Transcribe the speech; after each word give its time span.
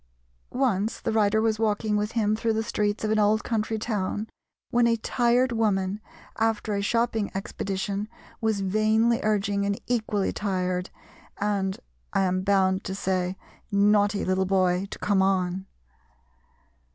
Once 0.55 0.99
the 0.99 1.11
writer 1.11 1.39
was 1.39 1.59
walking 1.59 1.95
with 1.95 2.13
him 2.13 2.35
through 2.35 2.53
the 2.53 2.63
streets 2.63 3.03
of 3.03 3.11
an 3.11 3.19
old 3.19 3.43
country 3.43 3.77
town 3.77 4.27
when 4.71 4.87
a 4.87 4.95
tired 4.95 5.51
woman 5.51 6.01
after 6.39 6.73
a 6.73 6.81
shopping 6.81 7.29
expedition 7.35 8.09
was 8.41 8.61
vainly 8.61 9.19
urging 9.21 9.63
an 9.63 9.75
equally 9.85 10.33
tired, 10.33 10.89
and, 11.37 11.77
I 12.13 12.21
am 12.21 12.41
bound 12.41 12.83
to 12.85 12.95
say, 12.95 13.37
naughty 13.71 14.25
little 14.25 14.45
boy 14.47 14.87
to 14.89 14.97
"come 14.97 15.21
on." 15.21 15.67